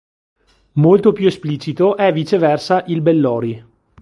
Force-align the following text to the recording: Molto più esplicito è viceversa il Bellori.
Molto 0.77 1.11
più 1.13 1.27
esplicito 1.27 1.95
è 1.95 2.11
viceversa 2.11 2.83
il 2.87 3.01
Bellori. 3.01 3.65